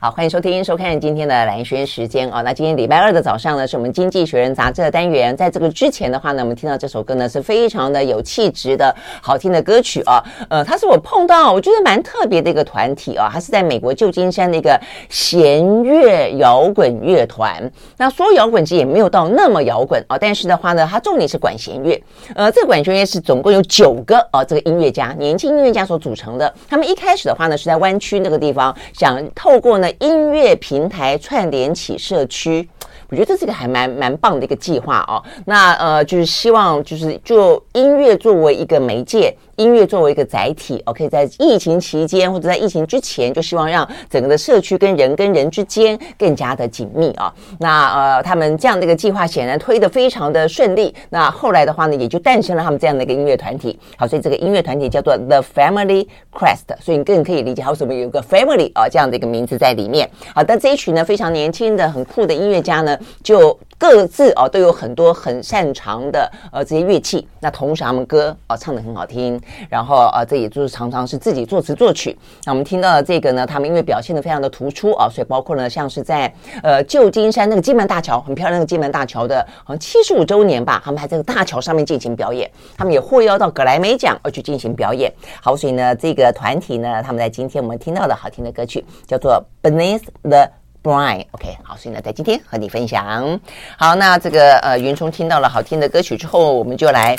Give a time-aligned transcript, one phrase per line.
[0.00, 2.40] 好，欢迎收听、收看今天的蓝轩时间、哦。
[2.44, 5.36] 那今天礼拜二的早上呢，是我们《经济学人》杂志的单元。
[5.36, 10.22] 在这个之前的话呢，我们听到这首歌呢，是非常的有气质的好听的歌曲啊。
[10.48, 17.68] 呃，它是我碰到我觉得蛮特别的一个团体啊，它是在美国旧金山的一个弦乐摇滚乐团。
[17.96, 22.00] 那说摇滚其实也没有到那么摇滚啊，但是的话呢，它重点是管弦乐。
[22.36, 26.54] 呃，这个管弦乐是总共有九个啊，这个音乐家，年轻音乐家所组成的。
[26.68, 29.87] 他们一开始的话呢，是在湾区那个地方，想透过呢。
[29.98, 32.68] 音乐平台串联起社区，
[33.08, 35.22] 我觉得这是一个还蛮蛮棒的一个计划哦。
[35.46, 39.34] 那呃，就是希望就是就音乐作为一个媒介。
[39.58, 47.32] 音乐作为一个载体，OK，在疫情期间或者在疫情之前，就希望让整个的社区跟人跟人之间更加的紧密啊。
[47.58, 50.94] 那呃，他们这样的一个计划显然推得非常的顺利。
[51.10, 53.76] 那后来的话呢，也就诞生了他们这样的一个音乐团体。
[53.96, 60.08] 好，所以这个音乐团体叫做 The Family Crest，所以你更可以理解为什么有个 Family 啊这样的一个名字在里面。
[60.32, 63.58] 好，但这一群呢非常年轻的、很酷的音乐家呢，就。
[63.80, 72.16] 各自哦都有很多很擅长的呃这些乐器，那同时他们歌哦唱得很好听，然后啊这也就是常常是自己作词作曲。
[72.44, 76.32] 那我们听到的这个呢，他们因为表现得非常的突出啊，所以包括呢像是在
[76.62, 85.12] 呃旧金山那个金门大桥很漂亮的金门大桥的好像七十五周年吧，他们还在大桥上面进行表演，他们也获邀到格莱美奖而去进行表演。
[85.42, 90.48] 好，所以呢这个团体呢，他们在今天我们听到的好听的歌曲叫做 Beneath the
[90.82, 93.38] Brine，OK，好，所以呢，在今天和你分享。
[93.76, 97.16] 好，那这个呃，云聪听到了好听的歌曲之后，我们就来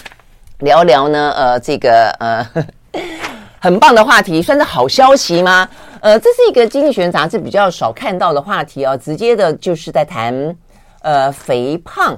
[0.60, 2.46] 聊聊呢，呃，这个呃，
[3.60, 5.68] 很棒的话题，算是好消息吗？
[6.02, 10.56] 呃，这是一个经济学杂志比较少看到的话题哦，直接的就是在谈
[11.02, 12.18] 呃肥胖，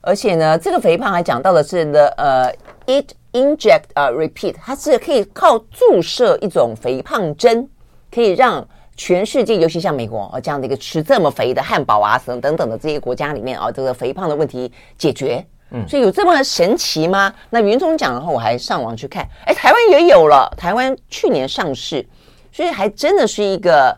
[0.00, 2.50] 而且呢，这个肥胖还讲到的是呢呃
[2.86, 7.68] eat inject 呃 repeat，它是可以靠注射一种肥胖针，
[8.14, 8.66] 可以让。
[8.98, 17.32] 全世界，尤其像美国哦，这样的一个吃这么肥的汉堡啊，什么等等的这些国家里面啊，这个肥胖的问题解决，嗯，所以有这么神奇吗？
[17.50, 22.06] 那云中讲的话，我还上网去看，哎，台湾也有了，台湾去年上市，
[22.52, 23.96] 所以还真的是一个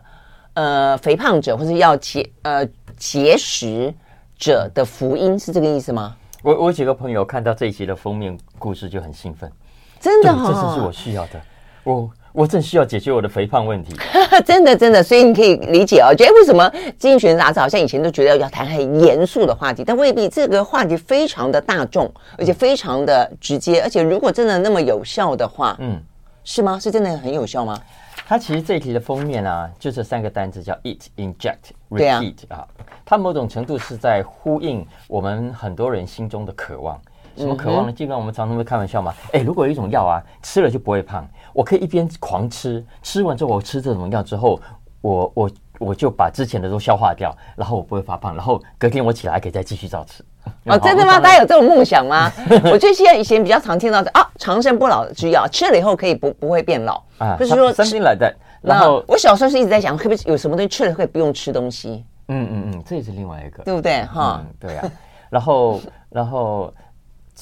[0.53, 2.67] 呃肥胖者或者要节呃
[2.97, 3.93] 节食
[4.37, 6.15] 者的福音，是这个意思吗？
[6.41, 9.51] 我我几个朋友看到这一集的封面故事就很兴奋，
[9.99, 11.41] 真的哈、哦，这是是我需要的，
[11.83, 12.09] 我。
[12.31, 13.95] 我正需要解决我的肥胖问题，
[14.45, 16.13] 真的真的，所以你可以理解哦。
[16.15, 16.63] 觉得为什么
[16.97, 20.29] 《经济学人》杂志好像以前都觉得要谈很严肃的话题，但未必。
[20.29, 25.99] 这个话题非常的大众，而且非常的直接，而且如果真的那么有效的话，嗯，
[26.43, 26.79] 是吗？
[26.79, 27.81] 是真的很有效吗？
[28.27, 32.65] 它其实这一题的封面啊，就这三个单字叫 “eat, inject, repeat” 啊，
[33.03, 37.01] 它某种程度是在呼应我们很多人心中的渴望。
[37.35, 37.91] 什么渴望呢？
[37.91, 39.13] 尽管我们常常会开玩笑嘛。
[39.31, 41.27] 哎，如果有一种药啊，吃了就不会胖，
[41.59, 44.57] 我可以一边狂吃，吃完之后我吃这种药之后，
[45.01, 50.23] 我我我就把之前的都消化掉，然后我不会发胖，然后隔天我起来可以再继续照吃。
[50.63, 51.19] 哦，真的吗？
[51.19, 52.31] 大家有这种梦想吗？
[52.71, 58.35] 我最现在以前比较常听到的啊，长生不老之药，吃了以后可以不不会变老啊，就是说 something like that。
[58.61, 62.05] 然后我小时候是一直在想，可不可以有什么东西吃了可以不用吃东西？
[62.29, 64.01] 嗯嗯嗯，这也是另外一个，对不对？
[64.05, 64.87] 哈、嗯，对呀、啊。
[65.29, 66.73] 然后 然后。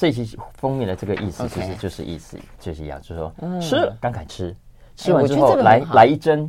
[0.00, 4.54] 这期封面的这个意思其实就是意思就是一样，就是说吃了刚敢吃，
[4.94, 6.48] 吃完之后来来一针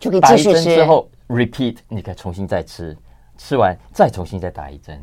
[0.00, 2.96] 就可以继续吃，之后 repeat 你可以重新再吃，
[3.36, 4.98] 吃完再重新再打一针，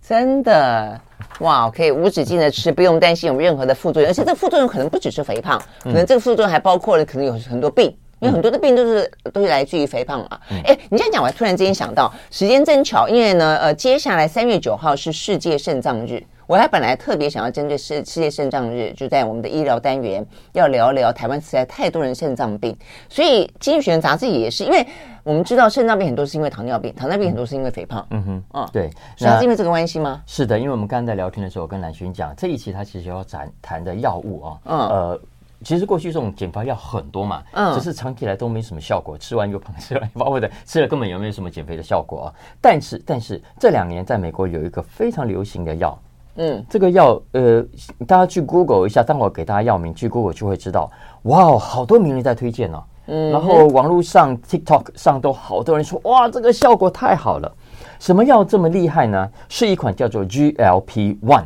[0.00, 0.98] 真的？
[1.40, 10.40] 哇，可以无止境的吃，不用担心有任何的副作用，而且这个副作用可能不只是肥胖，可能这个副作用还包括了可能有很多病，因为很多的病都是都是来自于肥胖啊。
[10.64, 16.24] 哎，你这样讲，我还突然之间想到，时间真巧，因为呢，呃，接下来三月九号是世界肾脏日。
[16.50, 22.76] 我还本来特别想要针对世世界肾脏日，就在我们的医疗单元要聊聊台湾实在太多人肾脏病，
[23.08, 24.84] 所以《经济学人》杂志也是，因为
[25.22, 28.04] 我们知道肾脏病很多是因为糖尿病，糖尿病很多是因为肥胖。
[28.10, 30.20] 嗯哼，嗯，对，是因为这个关系吗？
[30.26, 35.20] 是的，因为我们刚才在聊天的时候，我跟兰勋讲这一期他其实要谈谈的药物啊，嗯，呃，
[35.62, 42.34] 其实过去这种减肥药很多嘛，嗯，只是长期来都没什么效果，吃完又胖，吃完又胖，或者吃了根本也没有什么减肥的效果啊。
[42.60, 45.96] 但是，但是这两年在美国有一个非常流行的药。
[46.36, 47.62] 嗯，这个药，呃，
[48.06, 50.90] 大家去 Google 一下，当我给大家药名，去 Google 就会知道，
[51.22, 52.84] 哇，好多名人在推荐呢、哦。
[53.06, 57.52] 嗯，然后网络上 TikTok 上都好多人说，哇，这个效果太好了。
[57.98, 59.30] 什么药这么厉害呢？
[59.48, 61.44] 是一款叫做 GLP-1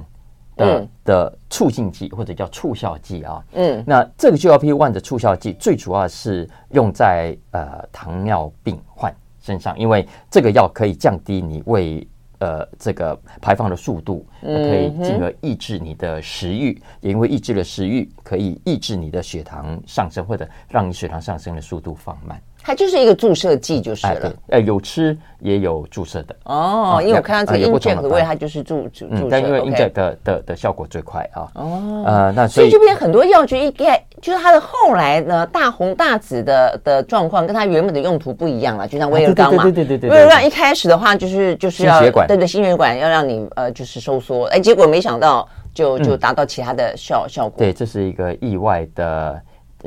[0.57, 3.43] 的、嗯、的促进剂或者叫促效剂啊。
[3.55, 12.07] 嗯，那这个 GLP-1 的促效剂最主要是用在呃糖尿病患身上，因为这个药可以降低你胃。
[12.45, 22.39] 呃，这个排放的速度，可以进而抑制你的食欲，也因为抑制了食欲，可以抑制你的血糖上升，或者让你血糖上升的速度放慢。
[22.67, 24.33] 它就是一个注射剂就是了。
[24.49, 26.35] 呃，有吃也有注射的。
[26.45, 29.29] 哦，因为我看到这个 inject 的味，它就是注注注射。
[29.31, 31.47] 但因为 inject 的的的效果最快啊。
[31.57, 32.05] 哦。
[32.07, 38.89] 呃，那所以这边很多药就一概就是它的后来呢大红大紫的的状况，跟它原本的用途不一样了。
[38.89, 40.19] 就像威而刚嘛，对对对对对。
[40.19, 47.59] 威而刚一开始的话就是就是要心血管，对对心血管要让你呃就是收缩，哎，结果没想到就就达到其他的效效果。
[47.59, 49.39] 对，这是一个意外的。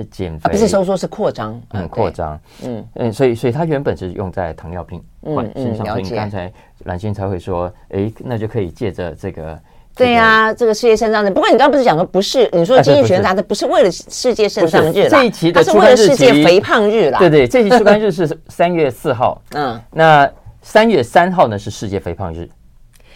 [0.05, 6.51] 减肥不是收缩，是扩张，嗯，扩张，嗯嗯，所以所以它原本是用在糖尿病患身上，所以刚才
[6.85, 9.59] 蓝心才会说，哎，那就可以借着这个，
[9.95, 11.29] 对呀，这个世界肾脏日。
[11.29, 12.49] 不过你刚刚不是讲说不是？
[12.53, 17.19] 你说《经济学人》杂志不是为了世界肾脏日，这一期的是为了世界肥胖日啦。
[17.19, 20.29] 对对，这期出刊日 是三月四号，嗯，那
[20.61, 22.47] 三月三号呢是世界肥胖日。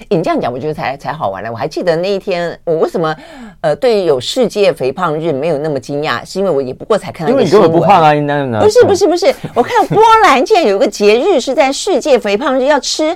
[0.10, 1.50] 你这样讲，我觉得才才好玩呢。
[1.52, 3.16] 我还记得那一天，我为什么
[3.62, 7.32] 呃，对于有世界肥胖日没有那么惊讶，是因为我也不过才看到。
[7.32, 13.16] 因为你根本不胖啊，应该不是不是不是，我看到波兰竟然有一个节日是在世界肥胖日要吃。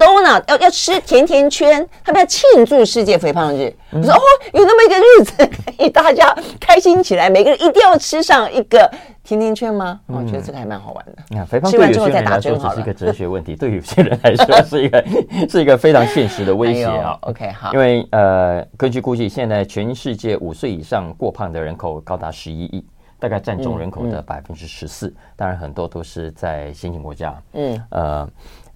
[0.00, 3.70] Donut 要要吃甜甜圈，他们要庆祝世界肥胖日。
[3.90, 4.20] 我说哦，
[4.54, 8.90] 有那么一个日子 可以大家开心起来，每个人一定要吃上一个
[9.22, 10.00] 甜甜圈吗？
[10.06, 11.12] 我觉得这个还蛮好玩的。
[11.28, 15.04] 你看，肥胖对有些人来说只是一个哲学问题，对有些人来说 是一个
[15.48, 17.18] 是一个非常现实的威胁啊。
[17.22, 22.82] OK，好，因为呃，根据估计，现在全世界五岁以上过胖的人口高达十一亿，
[23.18, 25.12] 大概占总人口的百分之十四。
[25.36, 27.34] 当然，很多都是在先进国家。
[27.52, 28.28] 嗯，呃。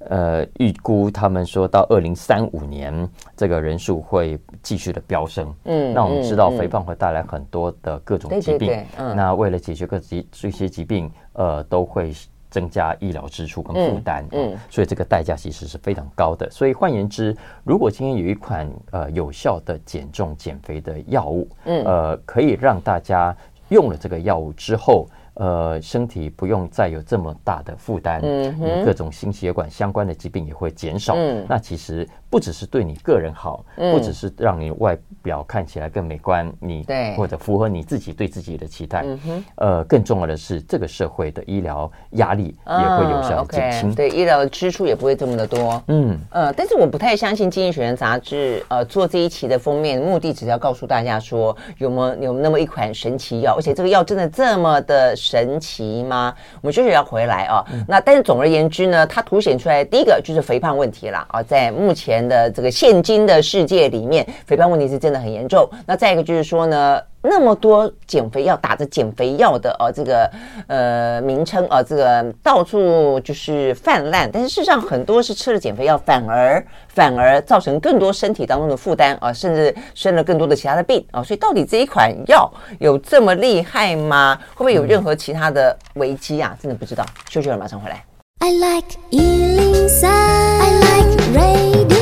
[0.09, 5.55] 呃，预估他们说到二零三五年，这个人数会继续的飙升。
[5.65, 8.85] 嗯，那我们知道肥胖会带来很多的各种疾病。
[8.99, 12.13] 嗯，那为了解决各疾这些疾病，呃，都会
[12.51, 14.25] 增加医疗支出跟负担。
[14.33, 16.51] 嗯，嗯，所以这个代价其实是非常高的。
[16.51, 23.37] 所以换言之，如果今天有一款呃有效的减重减肥的药物，嗯，呃，可以让大家
[23.69, 25.09] 用了这个药物之后。
[25.35, 31.15] 呃，身体不用再有这么大的负担，嗯哼，各种心血管相关的疾病也会减少。
[31.17, 37.17] 嗯，那其实不只是对你个人好，嗯，不只是让你外表看起来更美观，你对。
[37.17, 45.83] 或者符合你自己对自己的期待，嗯哼，呃，更重要的是这个社会的医疗压力也会有效减轻，对医疗的支出也不会这么的多。
[45.89, 55.17] 嗯，呃，但是我不太相信《经济学人》杂志呃做这一期的封面目的，只是要告诉大家说有没有有那么一款神奇药，而且这个药真的这么的。
[55.25, 56.35] 神奇吗？
[56.61, 57.65] 我们就是要回来啊。
[57.73, 61.43] 嗯、那但是总而言之呢，它凸显出来第一个就是肥胖问题了啊。
[61.43, 65.69] 在目前的这个现今的世界里面，肥胖问题是真的很严重。
[65.87, 67.01] 那再一个就是说呢。
[67.27, 70.31] 那么多减肥药打着减肥药的哦，这个
[70.67, 74.31] 呃名称啊，这个到处就是泛滥。
[74.31, 81.23] 但是事实上，很多是吃了减肥药，反而反而造成更多身体当中的负担啊，甚至生了更多的其他的病啊。
[81.23, 84.39] 所以，到底这一款药有这么厉害吗？
[84.55, 86.55] 会不会有任何其他的危机啊？
[86.61, 87.05] 真的不知道。
[87.31, 88.05] 秀秀，马上回来。
[88.41, 91.94] I like 103, I like radio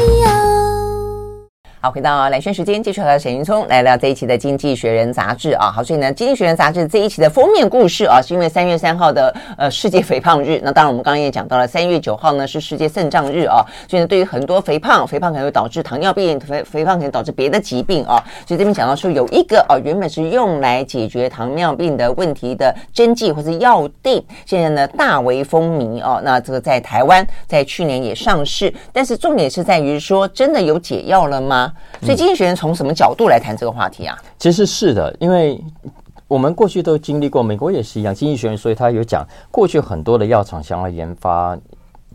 [1.84, 5.69] 好，回到兰萱时间，继续和沈云聪来聊这一期的《经济学人》杂志啊。
[5.69, 10.61] 好，所以呢，《经济学人》杂志这一期的封面故事啊，是因为三月三号的呃世界肥胖日。
[10.62, 13.67] 那当然，我们刚刚也讲到了，三月九号呢是世界肾脏日啊。
[13.88, 18.23] 所以呢，对于很多肥胖，肥胖可能会导致糖尿病，肥肥胖可能导致别的疾病啊。
[18.46, 26.20] 所以这边讲到说，有一个啊，原本是用来解决糖尿病的问题的针剂或者药定，现在呢大为风靡哦。
[26.23, 31.70] 那这个在台湾在去年也上市，但是重点是在于说，真的有解药了吗？
[32.00, 34.17] 所以经济学人从什么角度来谈这个话题啊？
[34.38, 35.62] 其实是的，因为
[36.26, 38.14] 我们过去都经历过，美国也是一样。
[38.14, 41.56] 经济学人所以他有讲，过去很多的药厂想要研发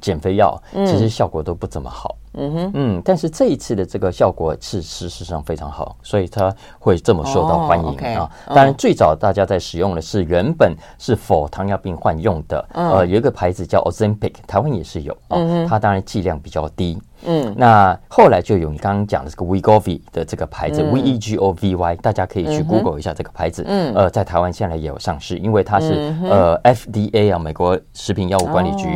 [0.02, 2.17] 减肥药，其实效果都不怎么好。
[2.38, 8.30] 嗯哼，嗯，但是这一次的这个效果是事实上非常好，所以它会这么受到欢迎啊。
[8.48, 15.38] 当然，最早大家在使用的是原本是 for 糖尿病患用的，呃，有一个牌子叫 Ozempic，台湾也是有啊。
[15.68, 17.02] 它当然剂量比较低。
[17.26, 23.66] 嗯，那后来就有你刚刚讲的这个 Wegovy 的这个牌子，V E G O V Y，大家可以去 Google 一下这个牌子。
[23.68, 28.88] 嗯，呃，在台湾现在也有上市，因为它是呃 F D A 啊，美国食品药物管理局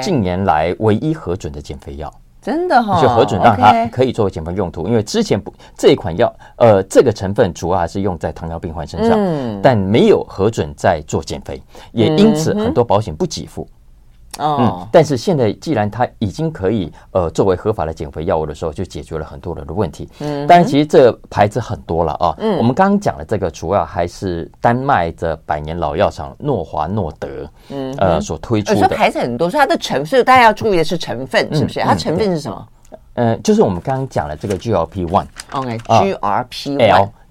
[0.00, 2.10] 近年来唯一核准的减肥药。
[2.46, 11.60] 真的哈、哦，就核准让它可以作为减肥用途因为之前不这一款药，呃，这个成分主要还是用在糖尿病患身上，嗯、但没有核准在做减肥，
[11.90, 13.66] 也因此很多保险不给付。
[14.38, 20.08] 哦、嗯，但是现在既然它已经可以呃作为合法的减肥药物的时候，就解决了很多人的问题。
[20.20, 22.34] 嗯，当然其实这牌子很多了啊。
[22.38, 28.80] 嗯，我们刚刚讲的这个主要还是丹麦的百年老药厂诺华诺德，嗯，呃所推出的。
[28.80, 31.80] 说牌子很多，所以它的成分，大家要注意的是成分是不是？
[31.80, 32.68] 它成分是什么？
[33.14, 35.26] 呃，就是我们刚刚讲的这个 GLP one。
[35.52, 36.76] OK，GLP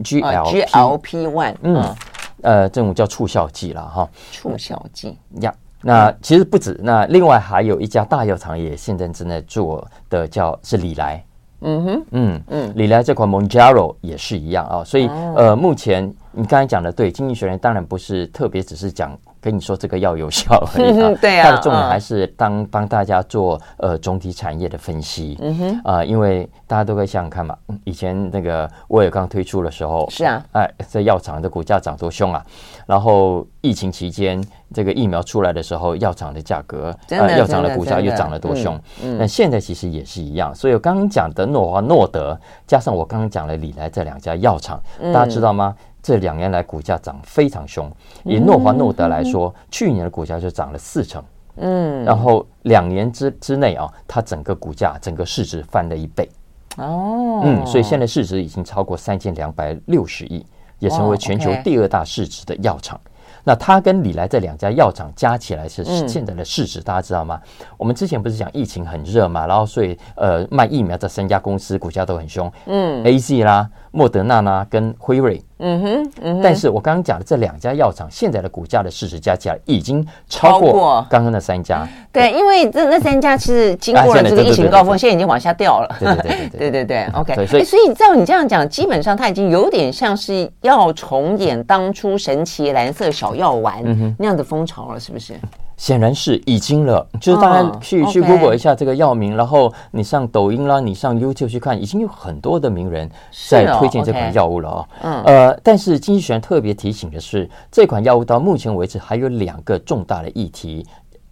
[0.01, 1.95] one，GLP one，嗯，
[2.41, 4.09] 呃，这种叫促效剂了哈。
[4.31, 5.53] 促效剂呀。
[5.87, 11.23] 那其实不止，那另外还有一家大药厂也现在正在做的叫是李来。
[11.61, 19.15] 嗯哼，嗯嗯，李来这款 Mounjaro 也是一样啊，所以、哦、呃，目前你刚才讲的对，经济学人当然不是特别只是讲。
[19.45, 32.43] 跟你说这个药有效而已啊， 对啊，它的重点还是当帮大家做呃总体产业的分析，嗯哼，啊，因为大家都可以想想看嘛，以前那个威尔刚推出的时候，是啊，哎，这药厂的股价涨多凶啊，
[32.87, 42.35] 然后疫情期间这个疫苗出来的时候，药厂的价格，呃，药厂的股价又涨了多凶，嗯，那现在其实也是一样，所以我刚刚讲的诺华诺德
[42.65, 44.81] 加上我刚刚讲的礼来这两家药厂，
[45.13, 45.75] 大家知道吗？
[46.05, 47.91] 这两年来股价涨非常凶，
[48.23, 51.23] 以诺华诺德来说，嗯、去年的股价就涨了四成，
[51.55, 56.29] 嗯，然后两年之之内啊，它整个股价整个市值翻了一倍，
[56.77, 60.45] 哦，嗯，所以现在市值已经超过三千两百六十亿，
[60.77, 63.01] 也成为全球第二大市值的药厂。
[63.47, 67.39] 那它跟李来这两家药厂加起来是现在的市值，大家知道吗？
[67.77, 73.67] 我们之前不是讲疫情很热嘛，然后所以呃卖疫苗这三家公司股价都很凶，嗯，AZ 啦。
[73.91, 81.87] 莫德纳啦，跟辉瑞，嗯哼，嗯哼，但是我刚刚讲的这两家药厂现在的股价的市值加起来已经超过刚刚那三家。
[82.11, 85.95] 对，因为这那三家其实经过了这个疫情高峰，现在已经往下掉了。
[85.99, 87.45] 对对对对对对对， OK。
[87.47, 93.81] 所以所以照你这样讲，基本上它已经有点像是要重演当初神奇蓝色小药丸
[94.19, 95.33] 那样的风潮了，是不是？
[95.77, 98.13] 显然是已经了，就是大家去、oh.
[98.13, 103.09] 去 Google 一下这个药名，然后你上抖音啦，你上 YouTube 去看，已经有很多的名人
[103.49, 104.87] 在推荐这款药物了哦。
[105.01, 105.25] 嗯、okay.
[105.25, 110.85] 呃，但是经济学人特别提醒的是，这款药物到目前为止还有两个重大的议题，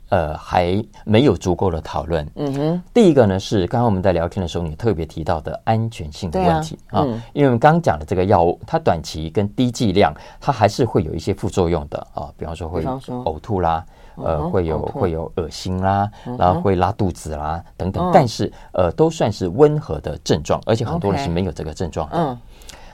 [0.10, 2.30] 呃，还没有足够的讨论。
[2.36, 13.86] 嗯哼，第一个呢是刚刚我们在聊天的时候，你特别提到的安全性的问题啊，嗯、因为我们刚刚讲的这个药物，它短期跟低剂量，它还是会有一些副作用的啊，比方说会呕吐啦。
[14.16, 18.12] 呃，会有会有恶心啦，然后会拉肚子啦，等等。
[18.14, 22.18] 但是呃，都算是温和的症状，而且很多人是没有这个症状的。
[22.18, 22.38] 嗯。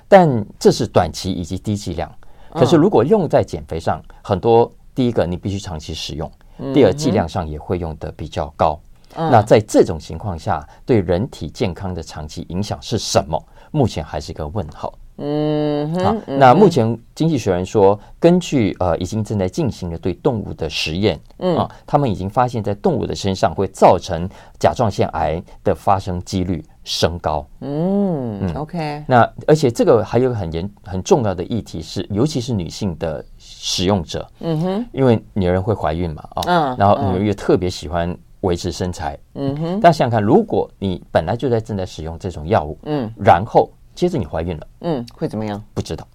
[0.08, 2.12] 但这是短期以及低剂量。
[2.52, 6.32] 可是如果用在减肥上，很多第一个你必须长期使用，
[6.74, 8.80] 第二剂量上也会用的比较高。
[9.16, 13.40] 那在这种情况下，对人体健康的长期影响是什么？
[13.72, 14.92] 目前还是一个问号。
[15.22, 16.16] 嗯，好。
[16.26, 27.46] 那目前经济学人说，根据呃已经正在进行的对动物的实验，嗯啊，他们已经发现，在动物的身上会造成甲状腺癌的发生几率升高。
[27.60, 29.04] 嗯嗯，OK。
[29.08, 39.80] 那而且这个还有很严很重要的议题是，尤其是女性的使用者，嗯哼，因为女人会怀孕嘛，啊，嗯，然后女人又特别喜欢维持身材，嗯哼。
[39.82, 43.70] 大家想想看，如果你本来就在正在使用这种药物，嗯，然后。
[44.00, 45.62] 接着你怀孕了，嗯，会怎么样？
[45.74, 46.08] 不知道，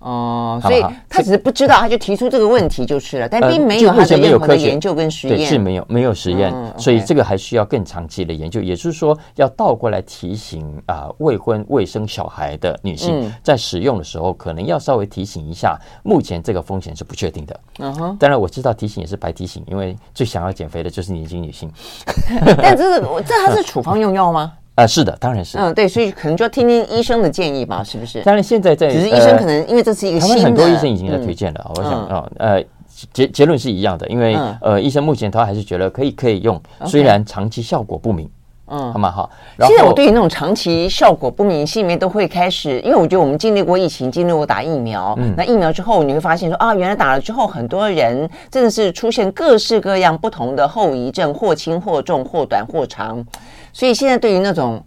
[0.00, 8.60] 哦，所以他只是不知道，他就提出这个问题就是了，但并没有他的任何的研究跟实验，对，是没有没有实验，所以这个还需要更长期的研究。
[8.60, 17.60] 也就是说，要倒过来提醒啊，未婚未生小孩的女性在使用的时候，可能要稍微提醒一下，目前这个风险是不确定的。
[17.78, 21.70] 嗯哼，当然我知道提醒也是白提醒，因为最想要减肥的就是年轻女性。
[22.60, 24.52] 但这是这它是处方用药吗？
[24.76, 25.56] 啊、呃，是的，当然是。
[25.56, 28.20] 嗯，对，所以可能就要听听医生的建议吧，是不是？
[28.22, 31.64] 当然，现在在，只是医生可能、呃、因为这是一个新的，很多医生已经在推荐了。
[31.68, 32.64] 嗯、我想啊、哦，呃，
[33.12, 38.28] 结结论是一样的，因为、嗯、呃，医生目前他还是觉得可以可以用，虽然长期效果不明。
[38.66, 39.10] 嗯，好吗？
[39.10, 39.30] 好。
[39.60, 53.24] 现在我对于那种长期效果不明，心里面都会开始，因为我觉得我们经历过疫情，经历过打疫苗，嗯，那疫苗之后你会发现说啊，原来打了之后，很多人真的是出现各式各样不同的后遗症，或轻或重，或短或长，
[53.72, 54.82] 所以现在对于那种。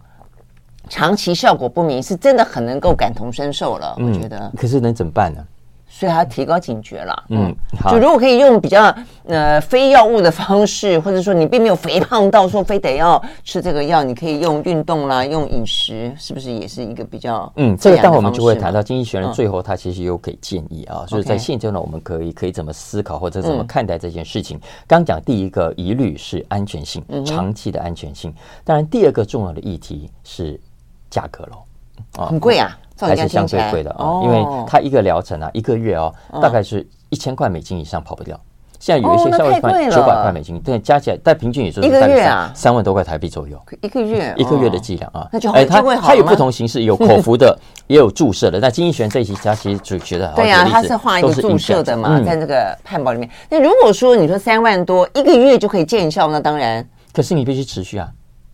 [0.90, 3.94] 长期效果不明，是真的很能够感同身受了。
[3.98, 5.44] 我觉得，可是能怎么办呢？
[5.98, 7.24] 所以还要提高警觉了。
[7.30, 7.90] 嗯，好。
[7.90, 8.94] 就如果可以用比较
[9.26, 17.52] 呃非药物的方式，或者说你并没有肥胖到说非得要吃这个药，你可以用运动啦，用饮食，是不是也是一个比较？
[17.56, 24.56] 嗯，这个待会我们就会谈到经济学人最后他其实有给建议啊，就是在现阶段我们可以可以怎么思考或者怎么看待这件事情。
[24.86, 28.32] 刚讲第一个疑虑是安全性，长期的安全性。
[28.62, 30.60] 当然，第二个重要的议题是。
[31.10, 38.38] 价格喽，啊，很贵啊，还是相对贵的啊，因为它一个疗程啊，一个月哦，大概是一千块美金以上跑不掉。
[38.80, 48.60] 现在有一些稍微贵九百块美金，对，加起来但平均也就是一个月啊，三万多块台币左右，一个月，一个月的剂量啊，那就哎，它它有不同形式，有口服的， 也有注射的。
[48.60, 53.28] 那经济学人这一期他其实主觉得，对啊，他是画一个注射的嘛，在那个汉堡里面。
[53.50, 58.08] 那如果说你说三万多一个月就可以见效，那当然，可是你必须持续啊。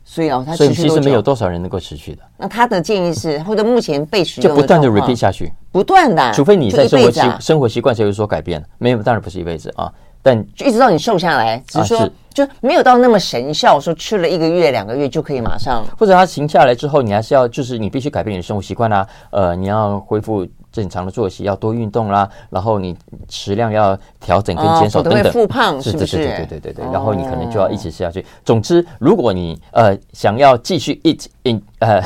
[0.04, 2.22] 所以哦，所以其实没有多少人能够持续的。
[2.36, 9.90] 那他的建议是，或者目前被使用就不断的 repeat 下去，不断的，除非你在生活习生活习惯上有所改变，没有，当然不是一辈子啊。
[10.22, 20.46] 但就一直到你瘦下来，只是说、啊、是就没有到那么神效，说吃了一个月两个月就可以马上，或者他停下来之后，你还是要就是你必须改变你的生活习惯啊，呃，你要恢复。
[20.74, 22.96] 正常的作息要多运动啦，然后你
[23.28, 26.16] 食量要调整跟减少等等，会复胖是不是？
[26.16, 26.84] 对对对对对对。
[26.92, 28.26] 然后你可能就要一直吃下去。
[28.44, 32.02] 总之，如果你呃想要继续一直 in 呃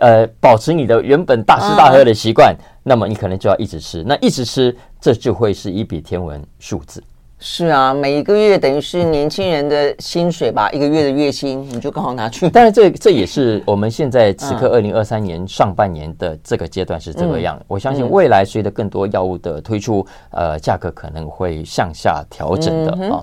[0.00, 4.02] 呃保持你的原本大吃大喝的习惯，那么你可能就要一直吃。
[4.02, 7.04] 那一直吃，这就会是一笔天文数字。
[7.38, 12.48] 是啊，每一个月等于是年轻人的薪水吧，一个月的月薪你就刚好拿去。
[12.48, 17.56] 但是这这也是我们现在此刻二零二三年上半年的这个阶段是这个样。
[17.58, 23.22] 嗯、我相信未来随着更多药物的推出，嗯、呃，价格可能会向下调整的啊。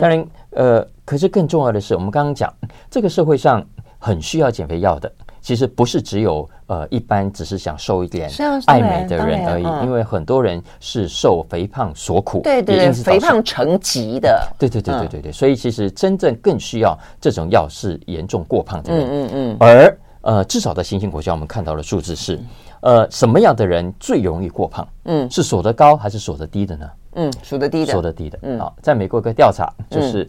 [0.00, 2.52] 当然，呃，可是更重要的是，我们刚刚讲
[2.90, 3.64] 这个社会上
[3.96, 5.10] 很需要减肥药的。
[5.42, 8.30] 其实不是只有呃一般只是想瘦一点、
[8.66, 22.40] 爱美的人而已，因为很多人是受肥胖所苦，对对对，肥胖成疾的，对对对对对对，所以其实真正更需要这种药是严重过胖的人，嗯嗯，而呃至少在新兴国家，我们看到的数字是，
[22.80, 24.86] 呃什么样的人最容易过胖？
[25.06, 26.88] 嗯，是所得高还是所得低的呢？
[27.14, 30.26] 嗯，所得低的，所得低的，嗯，好，在美国一个调查就是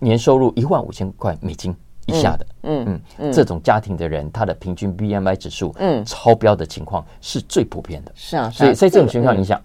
[0.00, 1.74] 年收入一万五千块美金。
[2.08, 8.12] 以下的，嗯嗯嗯，这种家庭的人，他的平均 BMI 指数，嗯，超标的情况是最普遍的。
[8.14, 9.60] 是啊，所以在这种情况，你想，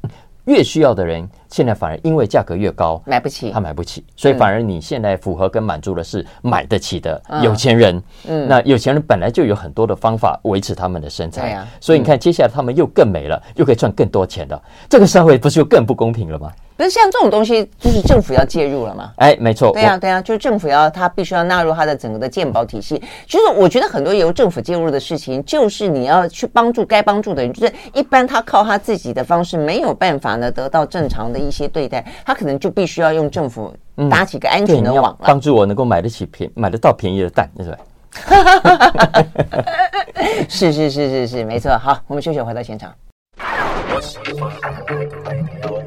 [0.46, 8.04] 越需要的人，现在反而因为价格越高，买不起，他买不起，所以反而你现在符合跟满足的是买得起的有钱人。
[8.28, 16.52] 嗯，那有钱人本来就有很多的方法维持他们的身材，对啊，所以你看，接下来他们又更美了，又可以赚更多钱了，这个社会不是就更不公平了吗？
[16.78, 19.12] 可是像这种东西，就是政府要介入了嘛？
[19.18, 19.72] 哎，没错。
[19.74, 23.02] 对呀，对呀，就是政府要他必须要纳入他的整个的健保体系。
[23.28, 27.54] 其实我觉得很多由政府介入的事情，就是你要去帮助该帮助的人。
[27.54, 33.74] 就是一般他靠他自己的方式没有办法呢得到正常的一些对待，他可能就必须要用政府
[34.10, 37.78] 搭起个安全的网，帮助我能够买得起便买得到便宜的蛋，对不对？
[40.50, 41.78] 是是是是是，没错。
[41.78, 42.94] 好，我们休息，回到现场。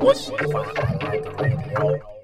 [0.06, 2.15] 我是说山外的妹妹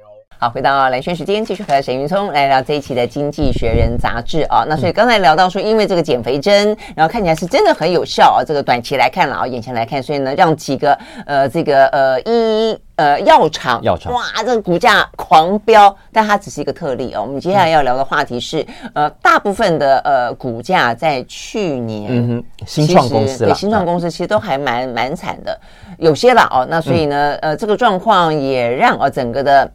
[0.42, 4.64] 好，回到蓝轩时间，继续和沈云聪来聊这一期的《经济学人》杂志啊。
[4.68, 8.42] 那所以刚才聊到说，因为这个减肥针，然后看起来是真的很有效啊。
[8.44, 17.22] 这个短期来看了啊，眼前来看，所以呢，让几个呃这个呃医呃药厂药厂哇，这个股价狂飙，但它只是一个特例哦。
[17.22, 25.56] 我们接下来要聊的话题是，呃，大部分的呃股价在去年，嗯哼，新创公司对新创公司其实都还蛮蛮惨的，
[25.98, 26.66] 有些了哦。
[26.68, 29.70] 那所以呢，呃，这个状况也让呃整个的。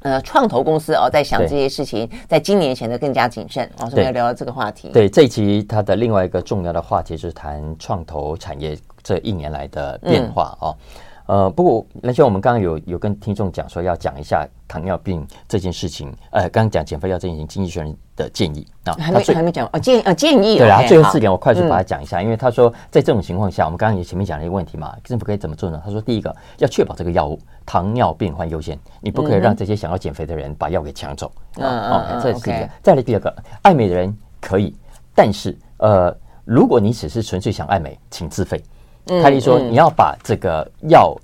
[0.00, 3.68] 呃，创投公司哦，在想这些事情，在今年显得更加谨慎。
[3.80, 3.90] 哦。
[3.90, 4.90] 所以要聊到这个话题。
[4.92, 10.76] 对，这一期它的另外一个重要的话题是谈创投产业这一年来的变化哦。
[11.28, 16.10] 呃，不过那像我们刚刚有有跟听众讲说要讲一下糖尿病这件事情。
[16.32, 25.78] 呃，刚刚讲减肥药这件事情，经济学人的建议啊，还没还没讲哦，建呃建议对啊，最后四点我快速把它讲一下，因为他说在这种情况下，我们刚刚也前面讲了一个问题嘛，政府可以怎么做呢？
[25.84, 32.18] 他说第一个要确保这个药物糖尿病患优先，你不可以让这些想要减肥的人把药给抢走啊。
[32.22, 32.68] 这是第一个。
[32.82, 34.74] 再来第二个，爱美的人可以，
[35.14, 38.62] 但是呃，如果你只是纯粹想爱美，请自费。
[39.22, 41.16] 他就说：“你要把这个药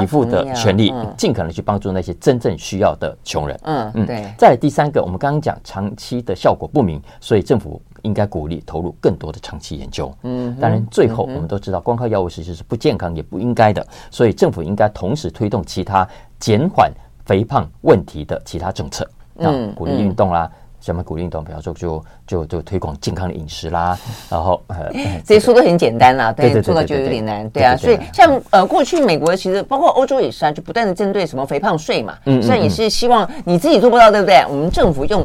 [0.00, 4.24] 给付的权利，尽可能去帮助那些真正需要的穷人。”嗯嗯，对。
[4.38, 10.12] 再来第三个，我们刚刚讲长期的效果不明，所以政府应该鼓励投入更多的长期研究。
[10.22, 16.08] 嗯，当然最后我们都知道，光靠药物实施是不健康也不应该的，所以政府应该同时推动其他
[16.40, 16.90] 减缓
[17.26, 19.04] 肥胖问题的其他政策，
[19.40, 20.50] 啊，鼓励运动啦。
[20.88, 21.44] 什么鼓励运动？
[21.44, 23.98] 比方说就，就就就推广健康的饮食啦，
[24.30, 24.90] 然后呃，
[25.22, 27.76] 这些说的很简单啦，对，做到就有点难，对啊。
[27.76, 34.42] 所以像呃，过去美国其实包括欧洲也是啊，就不断的针对什么肥胖税嘛，嗯，虽然也是希望你自己做不到，对不对？
[34.48, 35.22] 我们政府用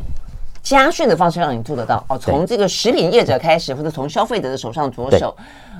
[0.62, 5.34] 加税的方式让你做得到哦，从这个食品业者开始，或者从消费者的手上着手。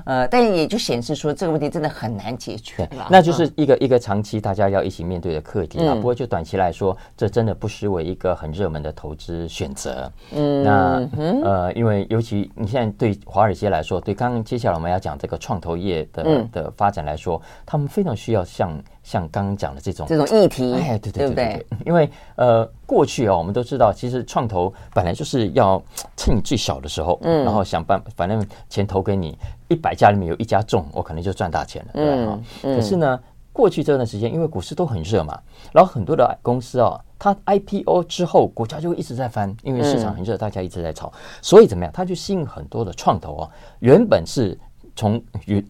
[0.06, 3.08] 呃，但也就显示说这个问题真的很难解决，了？
[3.10, 5.96] 那就是一个一个长期大家要一起面对的课题啊。
[5.96, 10.12] 不过就短期来说，这真的不失为一个很热门的投资选择。
[10.34, 11.10] 嗯，那
[11.44, 18.78] 呃，因为尤其你现在对华尔街来说，对刚刚接下来我们要讲这个创投业的的发展来说，他们非常需要像。
[19.04, 25.82] 像刚刚讲的这种这种议题，哎，对对对对对，因为呃，过去哦，我们都知道，其实创投本来就是要
[26.16, 29.38] 趁你最小的时候，嗯，然后想办，反正钱投给你
[29.68, 33.20] 一百家里面有一家中，我可能就赚大钱了，嗯，可是呢，
[33.52, 35.38] 过去这段时间，因为股市都很热嘛，
[35.74, 41.12] 然后很多的公司哦，它 IPO 之后，股价就会一直在翻，因为市场很热，大家一直在炒，
[41.42, 44.58] 所以怎么样，它就吸引很多的创投哦，原本是
[44.96, 45.66] 从与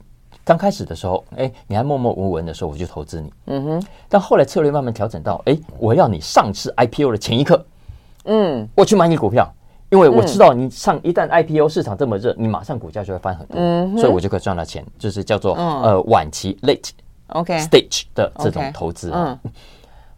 [0.46, 3.34] 刚开始的时候，哎，你还默默无闻的时候，我就投资你。
[3.46, 3.84] 嗯哼。
[4.10, 7.66] 但后来策略慢慢调整到，哎，我要你上市 IPO 的前一刻，
[8.26, 9.50] 嗯，我去买你股票，
[9.90, 16.90] 因为我知道你上一旦 IPO 市场这么热，你马上股价就会翻很多，嗯，所以我就可以赚到钱，就是叫做呃晚期 late
[17.28, 19.40] OK stage 的这种投资啊。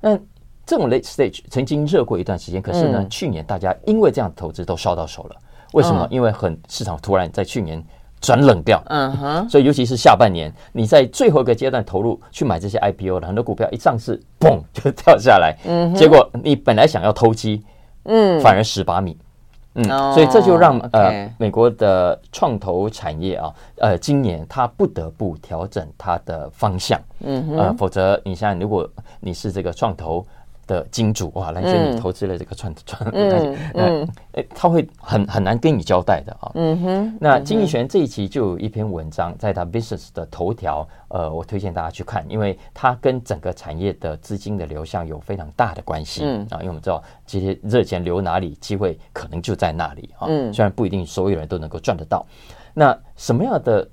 [0.02, 0.18] 那
[0.66, 5.36] 这种 late stage 曾经热过一段时间，可是呢，去年大家因为这样投资都烧到手了。
[5.74, 6.08] 为什么？
[6.10, 7.84] 因为很市场突然在去年
[8.26, 17.64] 转冷掉，嗯哼，所以尤其是下半年，你在最后一个阶段投入去买这些 IPO 的很多股票一上市，嘣就掉下来，嗯，结果你本来想要偷鸡，
[18.06, 19.16] 嗯，反而十八米，
[19.76, 19.84] 嗯，
[20.14, 30.26] 所以这就让呃美国的创投产业啊，呃，今年它不得不调整它的方向，嗯哼，呃，否则你像如果你是这个创投。
[30.67, 36.51] 的金主哇，蓝轩，你投资了这个创创，嗯嗯，哎，他会很很难跟你交代的啊。
[36.56, 46.23] 嗯哼，那经济学人这一期就有一篇文章，在他 Business 的头条，呃，我推荐大家去看，因为它跟整个产业的资金的流向有非常大的关系。
[46.23, 50.25] 嗯啊，因为我们知道这些热钱流哪里，机会可能就在那里啊。
[50.28, 52.25] 嗯，虽然不一定所有人都能够赚得到。
[52.73, 53.88] 那什么样的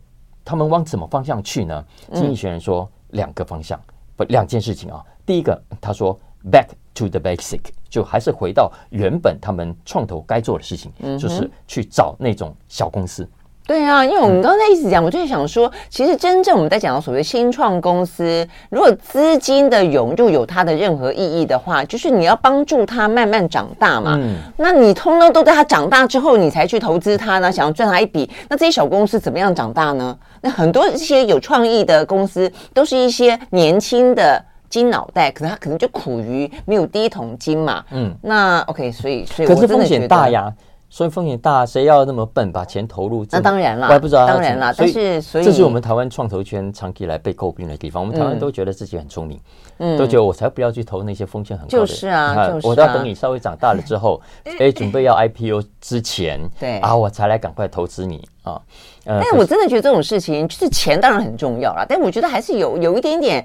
[0.45, 1.85] 他们往什么方向去呢？
[2.15, 3.79] 经济学人说两个方向，
[4.17, 5.05] 不两件事情啊。
[5.27, 6.19] 第一个，他说。
[6.51, 13.27] Back to the basic，就还是回到原本他们创投该做的事情，嗯、就是去找那种小公司。
[13.65, 24.19] 对啊，因为我们刚才一直讲，我就是想说，其实真正我们在讲到所谓新创公司，如果资金的涌入有它的任何意义的话，就是你要帮助它慢慢长大嘛。
[24.21, 28.29] 嗯，那你通通都在它长大之后，你才去投资它呢，想要赚它一笔。
[28.49, 30.19] 那这些小公司怎么样长大呢？
[30.41, 34.45] 那很多一些有创意的公司，都是一些年轻的。
[34.73, 37.85] 金脑袋，可能他可能就苦于没有第一桶金嘛。
[37.91, 40.51] 嗯，那 OK，所以所以可是风险大呀，
[40.89, 43.23] 所以风险大，谁要那么笨把钱投入？
[43.31, 44.27] 那当然了，我也不知道。
[44.27, 48.03] 当然了，但是所以这是我们台湾创投圈长期以来被诟病的地方。
[48.03, 49.39] 我们台湾都觉得自己很聪明，
[49.77, 51.87] 嗯，都觉得我才不要去投那些风险很高的。
[51.87, 54.19] 就是啊，就是我都要等你稍微长大了之后，
[54.59, 58.59] 哎，准备要 IPO 之前， 对啊，我才来赶快投资你啊。
[59.05, 63.45] 但我真的觉得这种事情，就是钱当然很重要了，但我觉得还是有有一点点。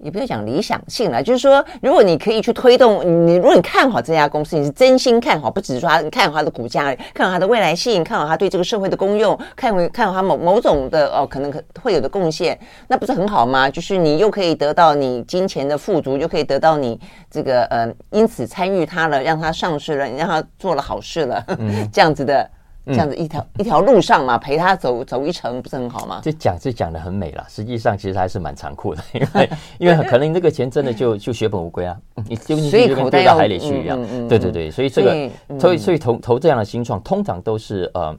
[0.00, 13.68] 也不要讲理想性了，就是说，如果你可以去推动你，如果你看好这家公司，你是真心看好，不只是说你看好它的股价，看好它的未来性，看好它对这个社会的功用，看 好看好它某某种的哦，可能可会有的贡献，那不是很好吗？
[13.68, 16.98] 就是你又可以得到你金钱的富足，又可以得到你
[17.30, 22.48] 这个呃，因此参与它了，让它上市了，你让它做了好事了， 嗯、这样子的。
[22.88, 26.20] 这样子一条、嗯、一条路上嘛，陪他走走一程，不是很好吗？
[26.22, 31.96] 这讲这讲的很美了，实际上其实还是蛮残酷的，因为因为可能这个钱真的就 就血本无归啊，
[32.28, 33.98] 你丢进去就跟丢到海里去一样。
[34.28, 38.16] 对对对，所以这个所以、嗯、所以，所以投投这样的新创，通常都是呃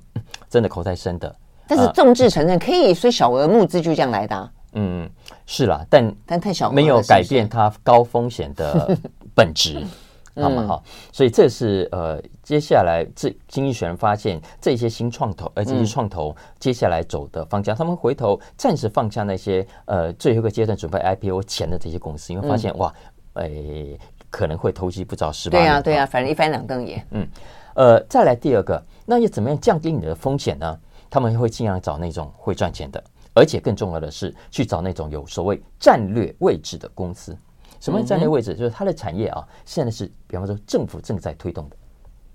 [0.49, 1.33] 真的口袋深的。
[1.67, 4.51] 但是众志成城可以，所以小额募资就这样来的、啊。
[4.73, 5.09] 嗯，
[5.45, 8.97] 是啦，但但太小，没有改变它高风险的
[9.35, 9.83] 本质。
[10.35, 22.93] 好嘛好，所以这是呃，接下来这经济学人发现这些新创投，呃这些创投接下来走的方向，嗯、他们回头暂时放下那些呃最后一个阶段准备 IPO 前的这些公司，因为发现、嗯、哇，
[23.33, 23.97] 哎、呃，
[24.29, 25.57] 可能会投机不着十八。
[25.57, 27.05] 对呀、啊、对呀、啊，反正一翻两瞪眼。
[27.11, 27.27] 嗯，
[27.73, 30.79] 呃，再来第二个，那要怎么样降低你的风险呢？
[31.09, 37.35] 他们会尽量找那种会赚钱的，而且更重要的是去找那种有所谓战略位置的公司。
[37.79, 38.53] 什么战略位置？
[38.53, 41.75] 就是它的产业啊，现在是比方说政府正在推动的，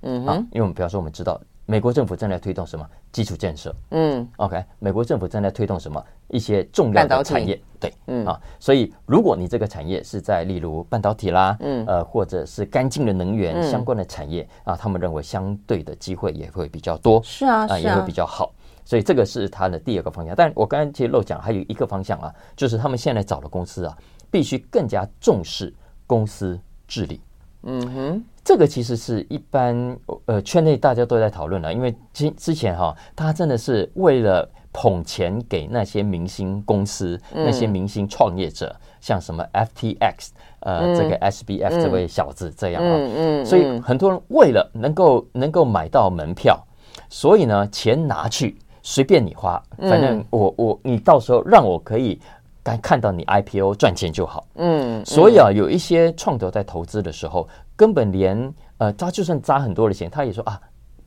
[0.03, 2.87] 嗯啊，因为我们比方说我们知道美国政府正在推动什么？
[3.13, 6.05] 基础建设，嗯，OK，美国政府正在推动什么？
[6.29, 8.27] 一些重要的产业，对，嗯。
[8.27, 11.87] 啊，所以如果你这个产业是在例如半导体啦，嗯。
[11.87, 17.79] 呃，或者是干净的能源相关的产业啊，他们认为相对的机会也会比较多，是啊，啊。
[17.79, 18.53] 也会比较好，
[18.85, 20.35] 所以这个是它的第二个方向。
[20.35, 23.97] 但我刚才其实漏讲还有一个方向啊，就是他们现在找的公司啊。
[24.35, 25.73] 必须更加重视
[26.09, 27.21] 公司治理。
[27.63, 46.61] 嗯哼，这个其实是一般呃圈内大家都在讨论了，因为之之前哈，他真的是为了捧钱给那些明星公司、那些明星创业者，像什么 FTX 呃这个 SBF 这位小子这样啊，嗯，所以很多人为了能够能够买到门票，
[47.09, 52.21] 所以呢钱拿去随便你花，反正我我你到时候让我可以。
[52.65, 57.47] 该看到你 IPO 赚钱就好，嗯，所以啊，有一些创投在投资的时候，
[57.77, 60.59] 根本连呃，他就算砸很多的钱，他也说啊，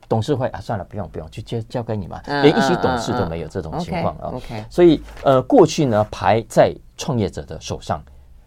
[0.08, 4.30] 董事会啊，算了，不用不用，就交交给你嘛，连一些董事都没有这种情况啊。
[4.32, 8.00] OK，所以呃，过去呢，牌在创业者的手上，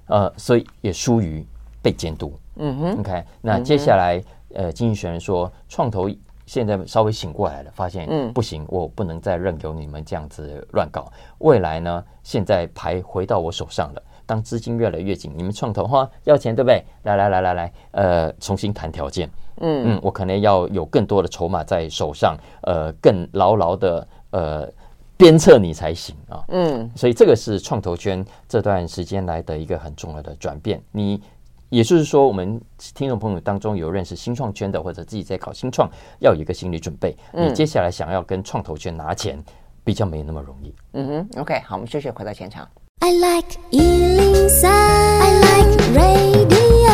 [0.06, 1.45] 呃，所以也疏于
[1.82, 2.34] 被监督。
[2.56, 6.10] 嗯哼，OK，那接下来呃，经济学人说，创投
[6.52, 11.10] 现在稍微醒过来了，发现嗯不行，我不能再任由你们这样子乱搞。
[11.38, 14.04] 未来呢，现在牌回到我手上了。
[14.26, 16.84] 当资金越来越紧，你们创投哈要钱对不对？
[17.04, 19.30] 来来来来来，呃，重新谈条件。
[19.62, 24.70] 嗯嗯，我可能要有更多的筹码在手上，呃，更牢牢的呃
[25.16, 26.44] 鞭策你才行啊。
[26.50, 30.84] 嗯，所以这个是创投圈这段时间来的一个很重要的转变。
[30.92, 31.24] 你
[31.72, 32.60] 也就是说，我们
[32.94, 37.16] 听众朋友当中有认识新创圈的，或者自己在搞新创，要有一个心理准备。
[37.32, 39.42] 你接下来想要跟创投圈拿钱，
[39.82, 40.76] 比较没那么容易。
[40.92, 42.68] 嗯哼，OK，好，我们继续回到现场。
[43.00, 46.92] I like 103, I like radio。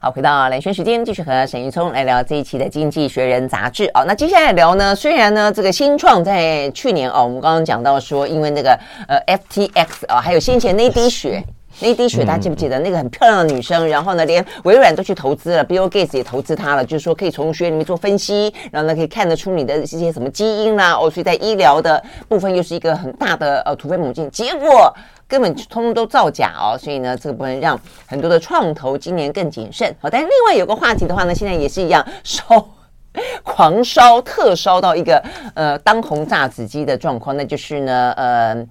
[0.00, 3.84] 好，回到蓝轩时间，继续和沈玉聪来聊这一期的《经济学人》杂志。
[3.94, 11.44] 哦，那接下来聊呢，虽然呢，这个新创在去年哦，我们刚刚讲到说，因为那个呃 FTX 啊、哦，还有先前那滴血。
[11.78, 13.86] 那滴血，大家记不记得那个很漂亮的女生？
[13.86, 20.94] 然后呢，连微软都去投资了，Bill Gates 也投资她了，就是说可以从血里面做分析，然后呢可以看得出你的这些什么基因啦。
[20.94, 24.30] 哦，所以在医疗的部分又是一个很大的呃突飞猛进。
[24.30, 24.90] 结果
[25.28, 29.94] 根本通通都造假哦，所以呢这个部分让很多的创投今年更谨慎。
[30.00, 32.42] 好，但是另外有个话题的话呢，现在也是一样烧，
[33.42, 35.22] 狂烧特烧到一个
[35.54, 38.66] 呃当红炸子鸡的状况，那就是呢呃。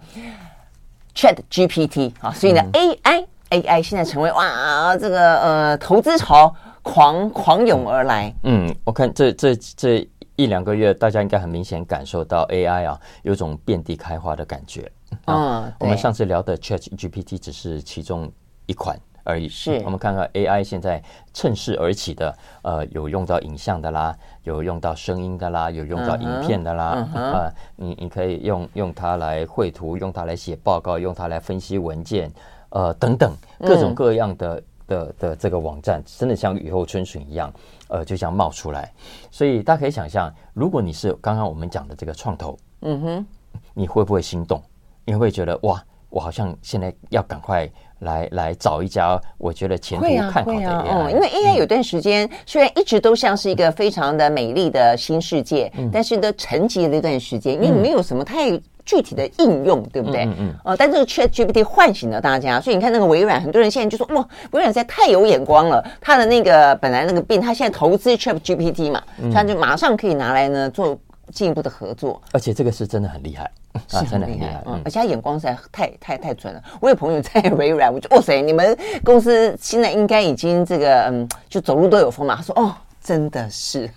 [1.16, 8.34] Chat GPT 啊，所以呢、嗯、AI AI 现在成为哇这个呃投资潮狂狂涌而来。
[8.44, 14.92] 嗯，我看这这这一两个月，大家应该很明显感受到 AI 啊有种遍地开花的感觉。
[15.24, 18.30] 啊、嗯，我们上次聊的 Chat GPT 只是其中
[18.66, 19.00] 一款。
[19.26, 19.50] 而已。
[19.50, 32.32] 是我们看看 AI 现在趁势而起的，呃，有用到影像的啦，有用到声音的啦，有用到影片的啦，啊、uh uh 你你可以用用它来绘图，用它来写报告，用它来分析文件，
[32.70, 37.52] 呃，等等各种各样的、嗯、的的，的这个网站，真的像雨后春笋一样，
[37.90, 38.94] 呃，就像冒出来。
[39.32, 43.26] 所以大家可以想象，如果你是刚刚我们讲的这个创投，嗯哼，
[43.74, 44.62] 你会不会心动？
[45.04, 47.70] 你会觉得哇，我好像现在要赶快。
[48.06, 58.50] 来来找一家，我觉得前途看好的 AI，啊啊哦，因为 AI 有段时间、嗯、虽然一直都像是一个非常的美丽的新世界，嗯、但是呢沉寂了一段时间，因为没有什么太
[58.86, 60.26] 具体的应用，嗯、对不对？
[60.26, 60.54] 嗯嗯。
[60.64, 69.02] 哦，但这个 ChatGPT 唤醒了大家，所以你看那个微软，很多人现在就说哇，微软实在太有眼光了，他的那个本来那个病，他现在投资 ChatGPT 嘛，
[69.34, 70.98] 他就马上可以拿来呢做
[71.32, 73.50] 进一步的合作，而且这个是真的很厉害。
[73.74, 76.64] 啊，真的很厉害，嗯，而且他眼光实在太太太准了。
[76.80, 82.36] 我有朋友在微软，我就哇塞，你们公司现在应该已经这个嗯，就走路都有风嘛。
[82.36, 83.90] 他说哦，真的是。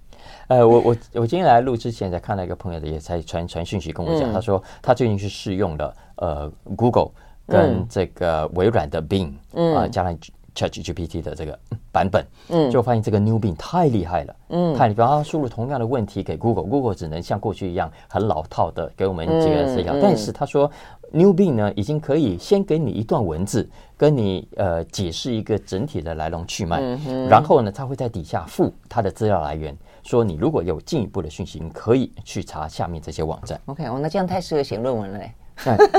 [0.48, 7.10] 呃，我我我今天来录之前才看到一个朋友的也才传传讯息跟我讲，嗯，他说他最近去试用了呃 Google
[7.46, 10.16] 跟这个微软的 Bing 啊，呃，加上。
[10.56, 11.56] ChatGPT 的这个
[11.92, 20.70] 版本，嗯，就发现这个 New Bing 太厉害了，嗯，太，比方说输入同样的问题给 Google，Google 只能像过去一样很老套的给我们几个资料，嗯嗯，但是他说
[21.12, 33.60] New Bing 呢，已经可以先给你一段文字，跟你呃解释一个整体的来龙去脉，嗯，然后呢，他会在底下附他的资料来源，说你如果有进一步的讯息，你可以去查下面这些网站。
[33.66, 35.32] OK，哦，那这样太适合写论文了嘞。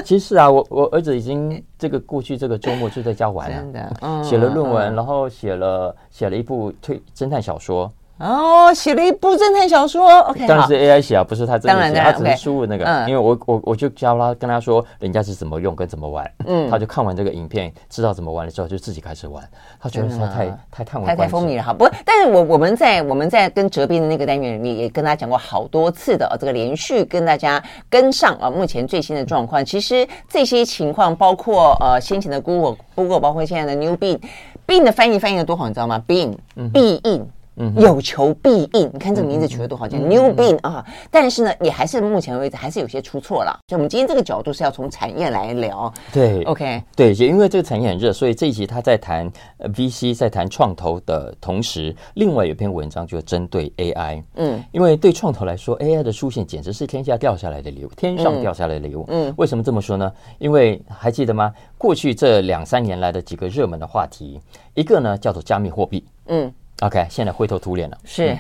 [0.03, 7.91] 其实是啊，我我儿子已经这个过去这个周末就在家玩了，真的，写了论文，然后写了写了一部推侦探小说。
[8.19, 19.43] 哦，写了一部侦探小说，OK，当然是 AI 写啊，不是他真的写，他只是输入那个，因为我我我就教他跟他说人家是怎么用跟怎么玩，嗯，他就看完这个影片，知道怎么玩了之后，就自己开始玩，
[19.79, 36.35] 他觉得他太太太太太风靡了哈，不过，但是我我们在我们在跟哲斌的那个单元里面也跟大家讲过好多次的，这个连续跟大家跟上啊，目前最新的状况，其实这些情况包括呃先前的 Google Google，包括现在的 New Bing，Bing 的翻译翻译的多好，你知道吗？Bing
[36.73, 37.27] 必应。
[37.57, 40.85] 嗯、有求必应，你看这个名字取得多好听，嗯，New Bing 啊！
[41.09, 43.59] 但是呢，也还是目前为止还是有些出错了。
[43.67, 45.91] 所以我们今天这个角度是要从产业来聊。
[46.13, 49.31] 对，OK，对，也因为这个产业很热，所以这一集他在谈
[49.73, 54.23] VC，在谈创投的同时，另外有篇文章就针对 AI。
[54.35, 59.03] 嗯，因为对创投来说，AI 的出现简直是天下掉下来的礼物，天上掉下来的礼物。
[59.07, 60.11] 嗯，为什么这么说呢？
[60.37, 61.51] 因为还记得吗？
[61.77, 64.39] 过去这两三年来的几个热门的话题，
[64.75, 66.05] 一个呢叫做加密货币。
[66.27, 66.53] 嗯。
[66.81, 67.97] OK，现在灰头土脸了。
[68.03, 68.39] 是、嗯，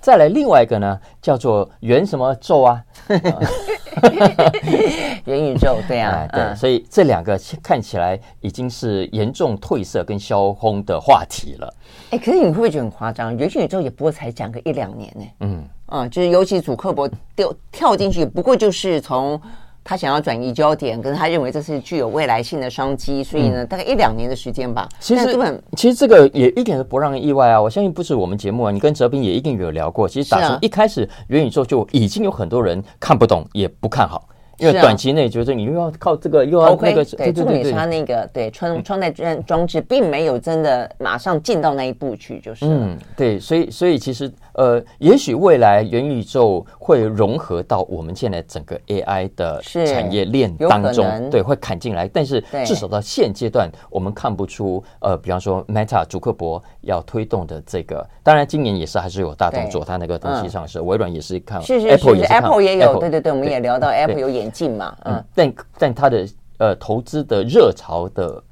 [0.00, 2.84] 再来另外一个呢，叫做元什么宙啊？
[5.24, 11.74] 元宇宙，对啊，对、嗯，所以这两个看起来已经是严重褪色跟消轰的话题了。
[12.10, 13.34] 哎，可是你会不会觉得很夸张？
[13.36, 15.24] 元宇宙也不过才讲个一两年呢。
[15.40, 19.40] 嗯，啊、嗯，就是尤其主克伯掉跳进去，不过就是从。
[19.88, 24.86] 他想要转移焦点，跟他认为这是具有未来性的商机，所以呢，大概一两年的时间吧。
[25.00, 27.62] 其实根本其实这个也一点都不让人意外啊！
[27.62, 30.06] 我相信不止我们节目啊，你跟哲斌也一定有聊过。
[30.06, 34.28] 其实打从一开始元宇宙就已经有很多人看不懂，也不看好。
[34.58, 64.47] 因为短期内觉得你又要靠这个，又要那个，对，重点是他那个对穿穿戴装装置，并没有真的马上进到那一步去，就是嗯，对，所以所以其实呃，也许未来元宇宙会融合到我们现在整个 AI 的产业链当中，对，会砍进来，但是至少到现阶段，我们看不出呃，比方说 Meta 祖克伯要推动的这个，当然今年也是还是有大动作，他那个东西上市，微软也是看，Apple 也是 Apple 也有，对对对，我们也聊到 Apple 有演。
[64.50, 66.26] 近嘛，嗯，但但它的
[66.58, 68.42] 呃投资的热潮的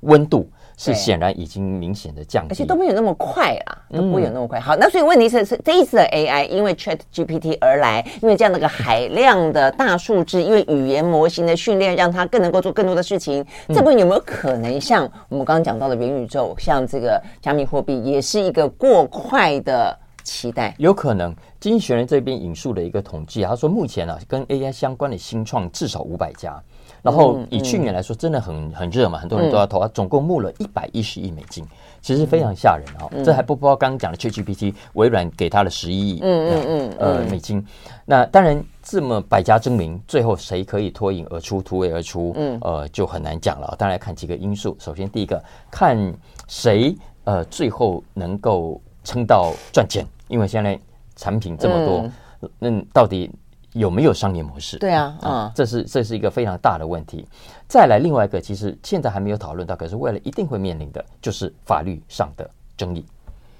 [0.00, 4.58] 温度是显然已经明显的降低，而且都没有那么快啦，都不会有那么快。
[4.58, 13.44] 好，那所以问题是是这一次的 AI 因为 Chat GPT 而来，因为这样的个海量的大数据，因为语言模型的训练，让它更能够做更多的事情。
[13.68, 19.98] 这部分有没有可能像我们刚刚讲到的元宇宙，像这个加密货币，也是一个过快的？
[20.30, 26.62] 期待有可能，经济学人这边引述了一个统计，他说目前啊，跟 AI 相关的新创至少五百家，
[27.02, 31.66] 然后以去年来说，真的很很热嘛，很多人都要投，总共募了一百一十亿美金，
[32.00, 33.10] 其实非常吓人啊。
[33.24, 37.66] 这还不包括刚刚讲的 ChatGPT，微软给他了十一亿，嗯嗯嗯，呃美金。
[38.06, 43.74] 那当然这么百家争鸣，最后谁可以脱颖而出、突围而出，嗯，呃就很难讲了。
[43.76, 45.98] 当然看几个因素，首先第一个看
[46.46, 48.80] 谁呃最后能够。
[49.02, 50.78] 撑到赚钱，因为现在
[51.16, 52.10] 产品这么多，
[52.58, 53.30] 那、嗯、到底
[53.74, 54.78] 有没有商业模式？
[54.78, 57.26] 对啊，啊、嗯，这是这是一个非常大的问题。
[57.68, 63.04] 再来，另外一个，其实现在还没有讨论到，可是未来一定会面临的就是法律上的争议。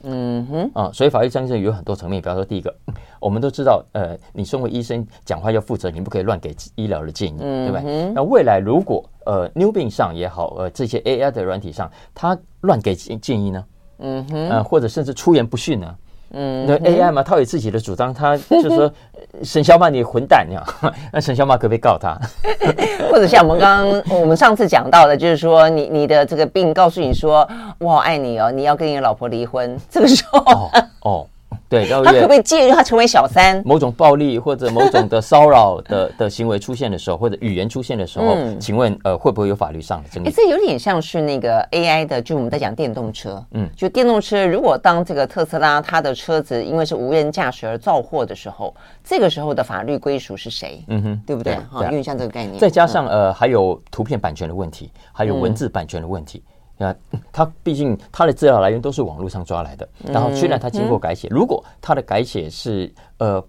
[0.02, 2.22] 嗯哼，啊，所以法律争议有很多层面。
[2.22, 2.74] 比方说，第一个，
[3.20, 7.82] 我们都知道，呃，你身为医生讲话要负责，你不可以乱给医疗的建议，嗯、对吧？
[8.14, 13.64] 那未来如果呃，Newbin 上也好，呃，这些 AI 的软体上，他乱给建建议呢？
[13.98, 15.94] 嗯哼，呃，或者甚至出言不逊呢？
[16.32, 18.92] 嗯，那 AI 嘛，他有自己的主张，他就说
[19.42, 20.62] 沈小马你混蛋呀，
[21.12, 22.16] 那沈小马可不可以告他？
[23.10, 30.70] 或者像我们刚刚我们上次讲到的，就是说你你的这个病告诉你说我好爱你哦，你要跟你老婆离婚，这个时候哦。
[31.02, 31.26] 哦
[31.70, 33.62] 对，他可不可以介入他成为小三？
[33.64, 40.30] 某种暴力或者某种的骚扰的 的行为出现的时候，或者语言出现的时候，嗯、请问呃会不会有法律上的争议？
[40.30, 50.84] 这有点像是那个 AI 的，就我们在讲电动车，嗯，就电动车，如果当这个特斯拉它的车子因为是无人驾驶而造祸的时候，这个时候的法律归属是谁？
[50.88, 51.54] 嗯哼，对不对？
[51.70, 52.58] 哈，有点像这个概念。
[52.58, 56.42] 再加上呃还有图片版权的问题，还有文字版权的问题。
[56.44, 56.49] 嗯
[56.80, 56.96] 那
[57.30, 63.44] 它毕竟它的资料来源都是网络上抓来的，然后虽然它经过改写，如果它的改写是呃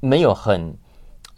[0.00, 0.76] 没有很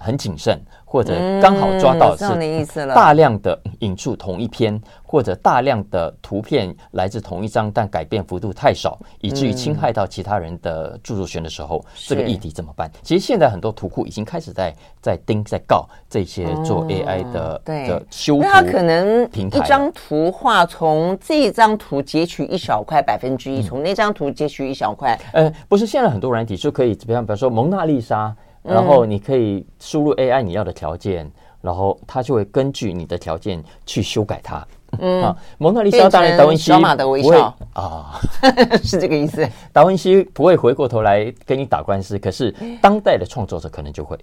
[0.04, 0.60] 很谨慎。
[0.94, 1.12] 或者
[1.42, 12.88] 刚好抓到是大量的引出同一篇，或者大量的图片来自同一张，但改变幅度太少，以至于侵害到其他人的著作权的时候，这个议题怎么办？
[13.02, 25.20] 其实现在很多图库已经开始在在盯在告这些做 AI 的的修图，那他可能一张图画从这张图截取一小块百分之一，从那张图截取一小块。
[25.32, 28.32] 呃，不是，现在很多软体就可以，比方比方说蒙娜丽莎。
[28.64, 34.66] 然后你可以输入 AI 你要的条件，然后它就会根据你的条件去修改它。
[34.98, 38.20] 嗯，啊，蒙娜丽莎当然达文西的微笑啊，
[38.82, 39.46] 是这个意思。
[39.72, 44.16] 达文西不会回过头来跟你打官司，可是 当代的创作者可能就会。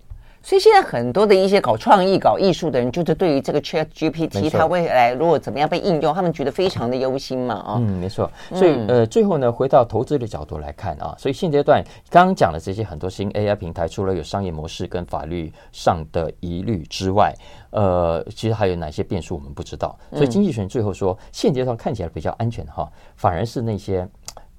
[0.43, 8.29] 所以现在很多的一些搞创意、搞艺术的人，就是对于这个 Chat GPT，它未来如果怎么样被应用，他们觉得非常的忧心嘛，啊，嗯，没错。
[8.53, 17.33] 所以呃，最后呢，回到投资的角度来看啊，所以现阶段刚刚讲的这些很多新 AI 平台，除了有商业模式跟法律上的疑虑之外，
[17.69, 19.97] 呃，其实还有哪些变数我们不知道。
[20.11, 24.07] 所以经济学人最后说，现阶段看起来比较安全哈，反而是那些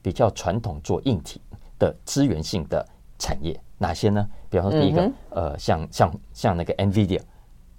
[0.01, 1.41] 比较传统做硬体
[1.79, 2.87] 的资源性的
[3.19, 3.59] 产业。
[3.83, 4.27] 哪些呢？
[4.49, 7.21] 比方说，第一个，嗯、呃，像像像那个 NVIDIA，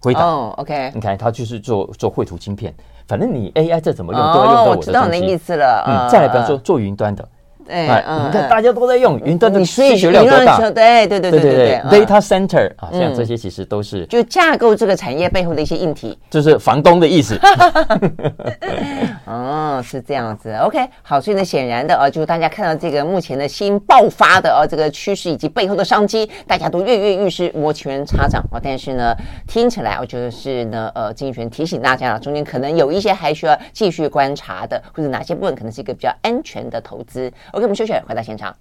[0.01, 2.71] 回答哦，OK，你看，它就是做做绘图晶片，
[3.07, 4.89] 反正你 AI 再怎么用，都要用到我的东西。
[4.89, 5.83] 我知道那意思了。
[5.87, 7.27] 嗯，再来，比方说做云端的。
[7.69, 10.57] 哎，你看大家都在用云端的需求量多大？
[10.71, 17.39] 对对对对对对，data center 啊，像这些其实都是就架构这个产业背后的一些硬体，就是房东的意思。
[19.25, 20.53] 哦，是这样子。
[20.61, 28.59] OK，好，所以呢，显然的啊，就是大家看到这个目前的新爆发的啊这个趋势以及背后的商机，大家都跃跃欲试，摩拳擦掌啊。
[28.61, 29.15] 但是呢，
[29.47, 37.31] 听起来我觉得是呢，呃，经济学人提醒大家了，中间可能有一些还需要继续观察的，或者哪些部分可能是一个比较安全的投资。
[37.53, 38.51] OK，我们休息，回到现场。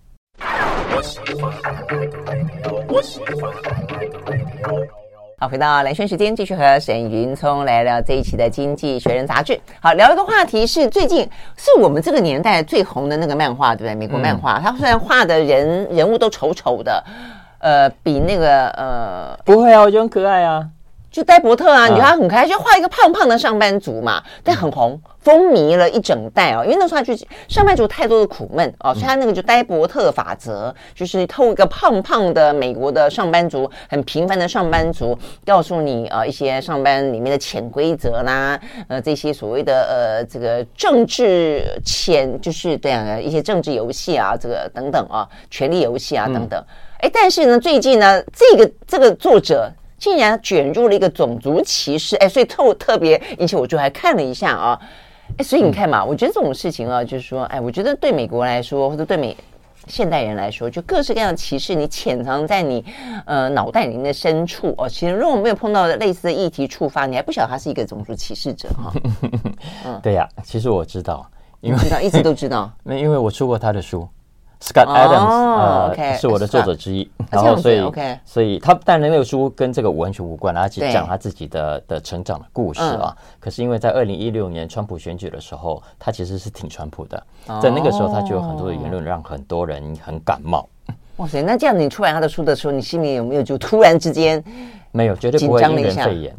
[5.38, 9.58] 好，回到蓝轩时间，继续和沈云聪来聊这一期的《经济学人》杂志。
[9.80, 11.26] 好，聊一个话题是最近
[11.56, 13.94] 是我们这个年代最红的那个漫画，对不对？
[13.94, 17.02] 美国漫画，它、嗯、虽然画的人人物都丑丑的，
[17.60, 20.68] 呃，比那个呃，不会啊，我觉得很可爱啊。
[21.12, 26.64] 就戴伯特啊，你觉得他很可爱，就画一个胖胖的上班族嘛，但很红，风靡了一整代哦。
[26.64, 27.14] 因为那时候他就
[27.48, 38.58] 上班族太多的苦闷哦，所以他那个就戴伯特法则，就是透过一个胖胖的美国的上班族，很平凡的上班族，告诉你呃一些上班里面的潜规则啦，
[38.88, 46.58] 呃这些所谓的呃这个政治潜就是这样的一些政治游戏啊，这个等等啊，权力游戏啊等等。
[47.00, 49.70] 哎，但是呢，最近呢，这个这个作者。
[50.02, 54.76] 竟然卷入了一个种族歧视，哎，所以特特别引起我就还看了一下啊，
[55.38, 59.36] 哎，所以你看嘛，我觉得这种事情啊，就是说，哎，我觉得对美国来说，或者对美
[59.86, 62.84] 现代人来说，就各式各样的歧视，你潜藏在你
[63.26, 64.88] 呃脑袋里面的深处哦。
[64.88, 68.92] 其实如果没有碰到类似的议题触发，你还不晓得他是一个种族歧视者哈。
[69.86, 71.24] 嗯，对呀，其实我知道，
[71.60, 74.08] 因为知道一直都知道， 那因为我出过他的书。
[74.62, 77.92] Scott Adams，呃，是我的作者之一，然后所以，
[78.24, 83.14] 所以他当然那个书跟这个完全无关，而且讲他自己的的成长的故事啊。
[83.40, 87.20] 可是因为在二零一六年川普选举的时候，他其实是挺川普的，
[87.60, 90.68] 在那个时候他就有很多的言论让很多人很感冒。
[91.16, 94.42] 哇塞，那这样你出版他的书的时候，你心里有没有就突然之间
[94.92, 96.36] 没有，绝对不会因人废言。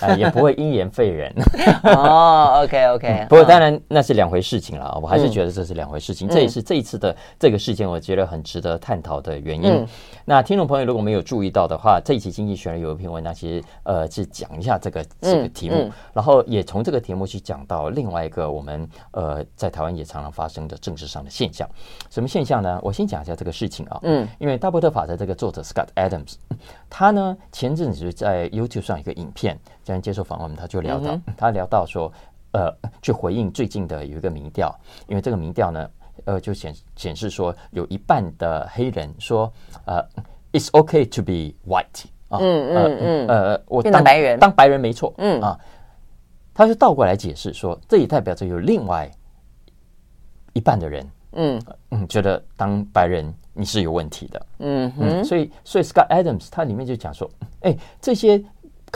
[0.00, 1.32] 啊，也不会因言废人
[1.84, 2.62] 哦。
[2.64, 4.98] OK OK，不过当然那是两回事情了。
[5.02, 6.28] 我还是觉得这是两回事情。
[6.28, 9.86] 这也是这一次的这个事件，我觉得很值得探讨的原因。
[10.24, 21.68] 那听众朋友如果没有注意到的话，这一期《经济学人》有一篇文章，其实呃是讲一下这个这个题目，然后也从这个题目去讲到另外一个我们呃在台湾也常常发生的政治上的现象。
[22.10, 22.78] 什么现象呢？
[22.82, 24.00] 我先讲一下这个事情啊。
[24.02, 26.34] 嗯，因为大伯特法的这个作者 Scott Adams，
[26.90, 29.58] 他呢前阵子在 YouTube 上一个影片。
[29.86, 32.12] 这样接受访问，他就聊到，嗯、他聊到说，
[32.50, 34.76] 呃，去回应最近的有一个民调，
[35.06, 35.88] 因为这个民调呢，
[36.24, 39.48] 呃，就显显示说，有一半的黑人说，
[39.84, 40.04] 呃
[40.50, 45.40] ，it's okay to be white 啊，嗯嗯嗯，呃，我当白人，当白人没错，嗯。
[45.40, 45.56] 啊，
[46.52, 49.08] 他就倒过来解释说，这也代表着有另外
[50.52, 51.62] 一半的人，嗯。
[51.90, 55.20] 嗯，觉得当白人你是有问题的，嗯哼。
[55.20, 57.30] 嗯，所以所以 Scott Adams 他里面就讲说，
[57.60, 58.42] 哎，这些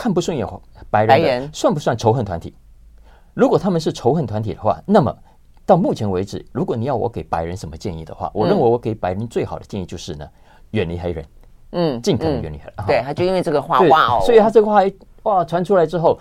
[0.01, 0.47] 看不顺眼。
[0.89, 2.55] 白人算不算仇恨团体？
[3.35, 5.15] 如果他们是仇恨团体的话，那么
[5.63, 10.27] 到目前为止，如果你要我给白人什么建议的话，我认为我给白人最好的建议就是呢，
[10.71, 11.25] 远离黑人，
[11.73, 12.73] 嗯，尽可能远离黑人。
[12.87, 14.81] 对，他就因为这个话哇哦，所以他这个话
[15.21, 16.19] 哇传出来之后，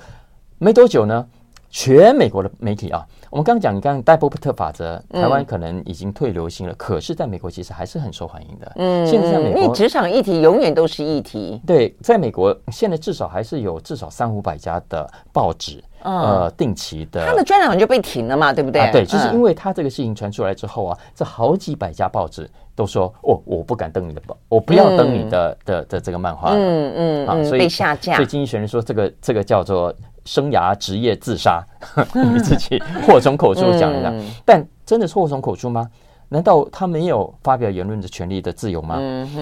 [0.58, 1.26] 没多久呢，
[1.70, 3.06] 全美国的媒体啊。
[3.30, 8.72] 我们刚刚讲，你刚刚戴伯特法则，台湾可能已经退流行了，嗯、可是在美国其实还是很受欢迎的。
[8.74, 11.62] 嗯，现在在美国，因为职场议题永远都是议题。
[11.64, 17.24] 对，在美国现在至少还是有至少三五百家的报纸，嗯、呃，定期的。
[17.24, 18.82] 他的专栏就被停了嘛，对不对？
[18.82, 26.50] 啊、对，就是因为他这个事情传出来之后啊，这好几百家报纸都说，哦，我不敢登你的报，我不要登你的、嗯、的的，的这个漫画。
[26.52, 28.16] 嗯嗯啊，所以被下架。
[28.16, 29.94] 所以经济学人说，这个这个叫做。
[30.30, 31.60] 生涯职业自杀，
[32.14, 34.12] 你自己祸从口出讲一下，
[34.44, 35.90] 但真的是祸从口出吗？
[36.28, 38.94] 难道他没有发表言论的权利的自由吗？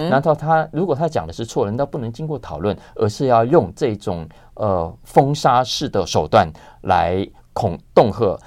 [0.09, 7.23] 难道他如果他讲的是错，难道不能经过讨论，而是要用这种呃封杀式的手段来
[7.53, 8.39] 恐恫吓？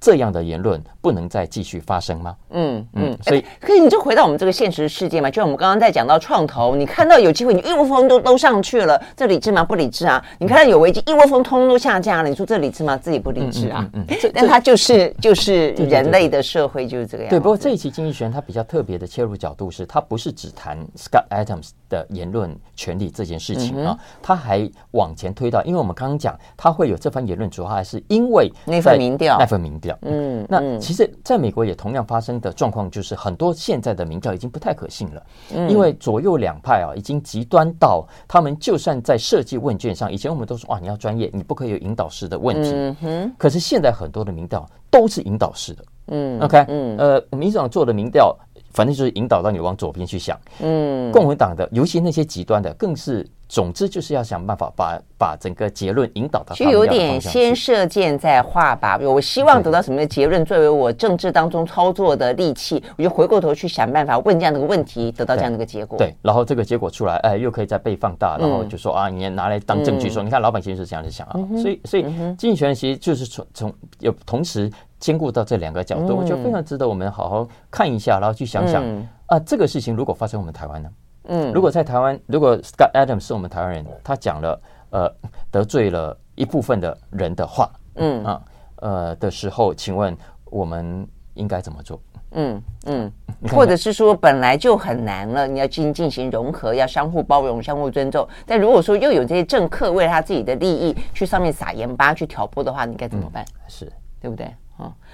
[0.00, 2.36] 这样的言论不能再继续发生吗？
[2.50, 9.64] 嗯嗯，所以可以你就回到我们这个现实世界嘛，就像我们刚刚在讲到创投，你看到有机会，你一窝蜂都都上去了，这理智吗？
[9.64, 10.24] 不理智啊！
[10.38, 12.96] 你看到有危机，一窝蜂通通都下架了，你说这理智吗？
[12.96, 13.88] 自己不理智啊！
[13.92, 17.30] 嗯，但它就是就是人类的社会就是这个样。
[17.30, 29.96] 对，不过这一期经济学人他比较特别的切入角度是，他不是只谈 Scott Adams 的言论权利这件事情啊，他还往前推到，因为我们刚刚讲他会有这番言论，主要还是因为那份民调，那份民调。
[30.02, 35.22] 嗯，那其实在美国也同样发生的状况，就是很多现在的民调已经不太可信了，
[35.68, 42.70] 因为左右两派啊，已经极端到他们就算在设计问卷上，以前我们都说哇，你要专业，你不可以有引导式的问题。
[42.72, 43.32] 嗯哼。
[43.38, 45.84] 可是现在很多的民调都是引导式的。
[46.08, 48.36] 嗯，OK，嗯，呃，民主党做的民调，
[48.72, 50.38] 反正就是引导到你往左边去想。
[50.60, 53.26] 嗯，共和党的，尤其那些极端的，更是。
[53.48, 59.08] 总之就是要想办法把把整个结论引导到，就有点先射箭再画靶。
[59.08, 65.96] 我希望得到什么结论作为我政治当中操作的利器，我就回过头去想办法问这样的一个问题，得到这样的一个结果。
[65.96, 71.40] 对，然后这个结果出来，哎，又可以再被放大，然后就说啊，你拿来当证据说，你看老百姓是这样子想啊。
[71.56, 72.02] 所以，所以
[72.36, 74.70] 经济学人其实就是从从有同时
[75.00, 78.84] 兼顾到这两个角度，我觉得非常值得我们好好看一下，然后去想想
[79.26, 80.90] 啊，这个事情如果发生我们台湾呢？
[81.28, 84.60] 嗯，如果在台湾，如果 Scott Adams 是我们台湾人，他讲了，
[84.90, 85.14] 呃
[85.50, 88.42] 得罪了一部分的人的话，嗯啊
[88.76, 90.16] 呃的时候，请问
[90.46, 92.00] 我们应该怎么做？
[92.32, 93.12] 嗯嗯，
[93.50, 98.28] 或者是说本来就很难了，你要进进行融合，要相互包容、相互尊重。
[98.44, 103.42] 但如果说又有这些政客为了他自己的利益去上面撒盐巴、去挑拨的话，你该怎么办？
[103.44, 104.54] 嗯、是对不对？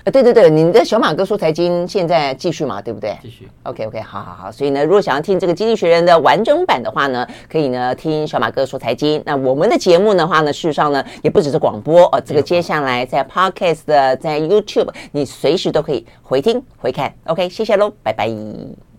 [0.05, 3.17] 啊，对对对，你的小马哥说财经现在继续嘛，对不对？
[3.23, 3.49] 继续。
[3.63, 4.53] OK OK，好好好。
[4.53, 9.23] 所以呢，如果想要听这个《经济学人》的完整版的话呢，可以呢听小马哥说财经。
[9.25, 17.11] 那我们的节目的话呢，事实上呢，也不只是广播哦，这个接下来在 Podcast 的，在 YouTube，你随时都可以回听回看。
[17.25, 18.94] OK，谢谢喽，拜拜。